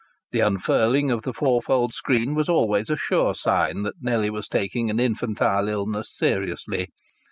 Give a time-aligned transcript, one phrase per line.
[0.31, 4.47] The unfurling of the four fold screen was always a sure sign that Nellie was
[4.47, 6.87] taking an infantile illness seriously.